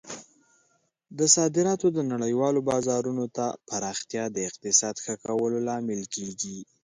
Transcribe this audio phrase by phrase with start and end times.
[1.17, 6.57] د صادراتو د نړیوالو بازارونو ته پراختیا د اقتصاد ښه کولو لامل کیږي.